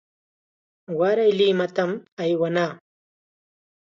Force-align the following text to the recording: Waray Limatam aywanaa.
Waray 0.99 1.31
Limatam 1.39 1.91
aywanaa. 2.23 2.71